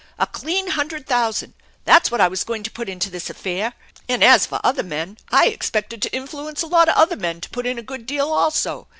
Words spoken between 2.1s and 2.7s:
I was going